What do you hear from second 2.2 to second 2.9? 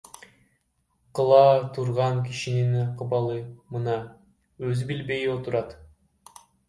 кишинин